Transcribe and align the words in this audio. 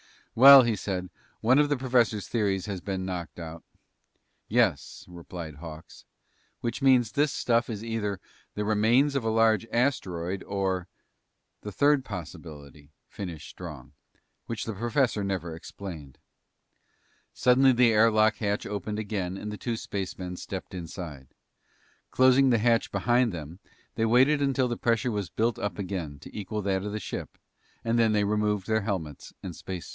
"Well," 0.33 0.63
he 0.63 0.77
said, 0.77 1.09
"one 1.41 1.59
of 1.59 1.67
the 1.69 1.77
professor's 1.77 2.27
theories 2.27 2.65
has 2.65 2.79
been 2.79 3.05
knocked 3.05 3.37
out." 3.37 3.63
"Yes," 4.47 5.05
replied 5.07 5.55
Hawks. 5.55 6.05
"Which 6.61 6.81
means 6.81 7.11
this 7.11 7.33
stuff 7.33 7.69
is 7.69 7.83
either 7.83 8.19
the 8.55 8.63
remains 8.63 9.13
of 9.13 9.23
a 9.25 9.29
large 9.29 9.67
asteroid 9.71 10.41
or" 10.43 10.87
"The 11.63 11.71
third 11.71 12.05
possibility," 12.05 12.93
finished 13.09 13.49
Strong, 13.49 13.91
"which 14.45 14.63
the 14.63 14.73
professor 14.73 15.23
never 15.23 15.53
explained." 15.53 16.17
Suddenly 17.33 17.73
the 17.73 17.91
air 17.91 18.09
lock 18.09 18.37
hatch 18.37 18.65
opened 18.65 18.97
again 18.99 19.37
and 19.37 19.51
the 19.51 19.57
two 19.57 19.75
spacemen 19.75 20.37
stepped 20.37 20.73
inside. 20.73 21.27
Closing 22.09 22.49
the 22.49 22.57
hatch 22.57 22.89
behind 22.91 23.33
them, 23.33 23.59
they 23.95 24.05
waited 24.05 24.41
until 24.41 24.69
the 24.69 24.77
pressure 24.77 25.11
was 25.11 25.29
built 25.29 25.59
up 25.59 25.77
again 25.77 26.17
to 26.19 26.35
equal 26.35 26.61
that 26.63 26.83
of 26.85 26.93
the 26.93 26.99
ship, 26.99 27.37
and 27.83 27.99
then 27.99 28.13
they 28.13 28.23
removed 28.23 28.65
their 28.65 28.81
helmets 28.81 29.33
and 29.43 29.55
space 29.57 29.87
suits. 29.87 29.89